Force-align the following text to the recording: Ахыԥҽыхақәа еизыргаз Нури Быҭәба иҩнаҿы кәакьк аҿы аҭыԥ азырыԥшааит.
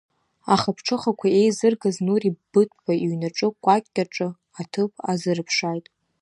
Ахыԥҽыхақәа 0.53 1.27
еизыргаз 1.39 1.97
Нури 2.05 2.35
Быҭәба 2.51 2.93
иҩнаҿы 3.03 3.47
кәакьк 3.63 3.95
аҿы 4.03 4.27
аҭыԥ 4.59 4.91
азырыԥшааит. 5.11 5.85